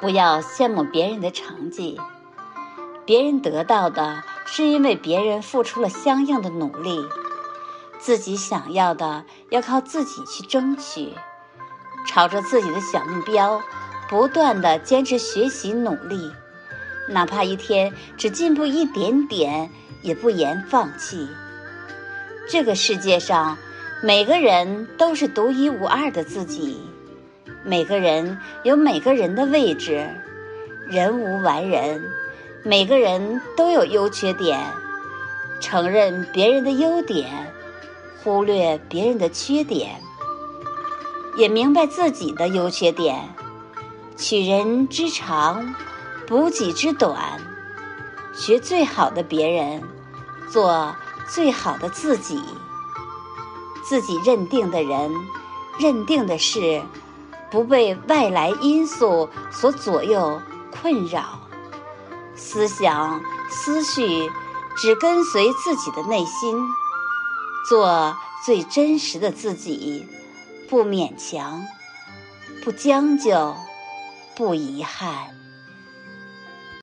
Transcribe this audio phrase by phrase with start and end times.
[0.00, 1.98] 不要羡慕别人的成绩，
[3.04, 7.04] 别人得到的是因为别人付出了相应的努力，
[7.98, 11.12] 自己想要的要靠自己去争取，
[12.06, 13.60] 朝着自己的小目标，
[14.08, 16.30] 不断的坚持学习努力，
[17.08, 19.68] 哪怕一天只进步一点点，
[20.02, 21.28] 也不言放弃。
[22.48, 23.58] 这个世界上，
[24.00, 26.80] 每个人都是独一无二的自己。
[27.64, 30.08] 每个人有每个人的位置，
[30.88, 32.02] 人无完人，
[32.62, 34.58] 每个人都有优缺点。
[35.60, 37.52] 承认别人的优点，
[38.22, 40.00] 忽略别人的缺点，
[41.36, 43.28] 也明白自己的优缺点，
[44.16, 45.74] 取人之长，
[46.28, 47.40] 补己之短，
[48.34, 49.82] 学最好的别人，
[50.48, 50.94] 做
[51.28, 52.40] 最好的自己。
[53.84, 55.10] 自己认定的人，
[55.80, 56.82] 认定的事。
[57.50, 61.40] 不被外来因素所左右困扰，
[62.34, 64.30] 思想思绪
[64.76, 66.58] 只跟随自己的内心，
[67.68, 70.06] 做最真实的自己，
[70.68, 71.64] 不勉强，
[72.62, 73.56] 不将就，
[74.36, 75.34] 不遗憾。